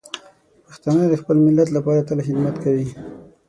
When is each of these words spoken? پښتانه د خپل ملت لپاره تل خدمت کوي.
پښتانه 0.65 1.03
د 1.09 1.13
خپل 1.21 1.37
ملت 1.45 1.69
لپاره 1.77 2.05
تل 2.07 2.17
خدمت 2.27 2.55
کوي. 2.63 2.87